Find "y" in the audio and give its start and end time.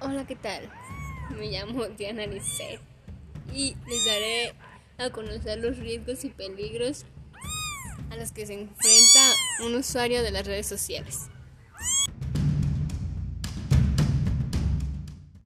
3.52-3.74, 6.24-6.30